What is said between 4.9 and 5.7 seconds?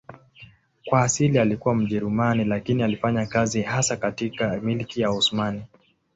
ya Osmani.